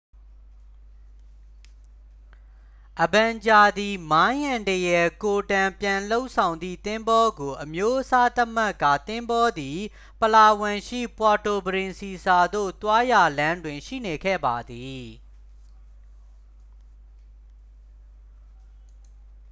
[3.03, 9.79] အဗန်ဂျာသည် မိုင်းအန္တရာယ်ကိုတန်ပြန်လုပ်ဆောင်သည့်သင်္ဘောကို အမျိုးအစားသတ်မှတ်ကာ သင်္ဘောသည်
[10.21, 15.03] ပလာဝမ်ရှိ ပွာတိုပရင်စီဆာသို့ သွားရာလမ်းတွင် ရှိနေခဲ့ပါသည်